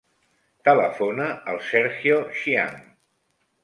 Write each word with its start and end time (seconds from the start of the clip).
Telefona 0.69 1.29
al 1.53 1.63
Sergio 1.69 2.19
Xiang. 2.43 2.85